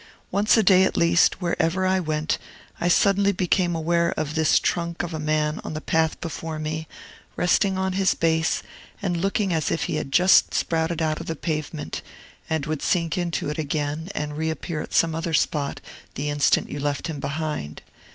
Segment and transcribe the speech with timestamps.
[0.31, 2.39] Once a day, at least, wherever I went,
[2.79, 6.87] I suddenly became aware of this trunk of a man on the path before me,
[7.35, 8.63] resting on his base,
[8.99, 12.01] and looking as if he had just sprouted out of the pavement,
[12.49, 15.79] and would sink into it again and reappear at some other spot
[16.15, 17.83] the instant you left him behind.